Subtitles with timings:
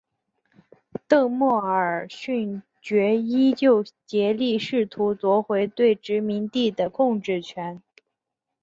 [1.07, 7.79] 邓莫尔勋爵依旧竭力试图夺回对殖民地的控制权。